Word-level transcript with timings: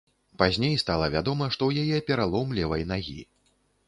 Пазней 0.41 0.77
стала 0.83 1.09
вядома, 1.15 1.49
што 1.55 1.67
ў 1.67 1.83
яе 1.97 2.05
пералом 2.07 2.57
левай 2.61 2.87
нагі. 2.93 3.19